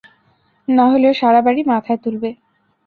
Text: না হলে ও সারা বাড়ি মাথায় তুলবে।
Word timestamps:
না 0.67 0.85
হলে 0.91 1.07
ও 1.09 1.19
সারা 1.19 1.39
বাড়ি 1.41 1.61
মাথায় 1.71 1.99
তুলবে। 2.03 2.29